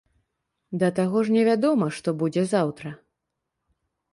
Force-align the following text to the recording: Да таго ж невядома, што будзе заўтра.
Да 0.83 0.87
таго 0.99 1.17
ж 1.27 1.35
невядома, 1.35 1.91
што 1.99 2.09
будзе 2.23 2.43
заўтра. 2.55 2.89